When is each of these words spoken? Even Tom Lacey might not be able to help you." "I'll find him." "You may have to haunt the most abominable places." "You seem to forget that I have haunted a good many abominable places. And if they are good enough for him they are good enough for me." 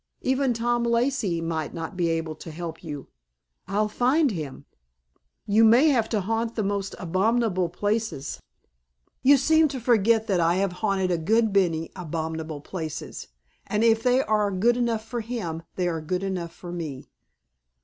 Even 0.23 0.51
Tom 0.51 0.83
Lacey 0.83 1.41
might 1.41 1.75
not 1.75 1.95
be 1.95 2.09
able 2.09 2.33
to 2.33 2.49
help 2.49 2.83
you." 2.83 3.09
"I'll 3.67 3.87
find 3.87 4.31
him." 4.31 4.65
"You 5.45 5.63
may 5.63 5.89
have 5.89 6.09
to 6.09 6.21
haunt 6.21 6.55
the 6.55 6.63
most 6.63 6.95
abominable 6.97 7.69
places." 7.69 8.39
"You 9.21 9.37
seem 9.37 9.67
to 9.67 9.79
forget 9.79 10.25
that 10.25 10.39
I 10.39 10.55
have 10.55 10.71
haunted 10.81 11.11
a 11.11 11.19
good 11.19 11.53
many 11.53 11.91
abominable 11.95 12.61
places. 12.61 13.27
And 13.67 13.83
if 13.83 14.01
they 14.01 14.23
are 14.23 14.49
good 14.49 14.75
enough 14.75 15.05
for 15.05 15.21
him 15.21 15.61
they 15.75 15.87
are 15.87 16.01
good 16.01 16.23
enough 16.23 16.51
for 16.51 16.71
me." 16.71 17.07